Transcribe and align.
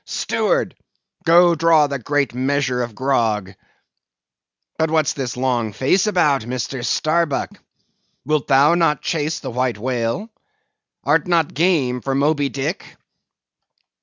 Steward! 0.07 0.73
go 1.27 1.53
draw 1.53 1.85
the 1.85 1.99
great 1.99 2.33
measure 2.33 2.81
of 2.81 2.95
grog. 2.95 3.53
But 4.79 4.89
what's 4.89 5.13
this 5.13 5.37
long 5.37 5.73
face 5.73 6.07
about, 6.07 6.41
Mr. 6.41 6.83
Starbuck; 6.83 7.51
wilt 8.25 8.47
thou 8.47 8.73
not 8.73 9.03
chase 9.03 9.39
the 9.41 9.51
white 9.51 9.77
whale? 9.77 10.31
art 11.03 11.27
not 11.27 11.53
game 11.53 12.01
for 12.01 12.15
Moby 12.15 12.49
Dick?" 12.49 12.97